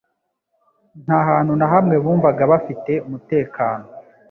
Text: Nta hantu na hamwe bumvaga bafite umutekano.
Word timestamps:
Nta 1.03 1.19
hantu 1.29 1.53
na 1.59 1.67
hamwe 1.73 1.95
bumvaga 2.03 2.43
bafite 2.51 2.91
umutekano. 3.07 3.85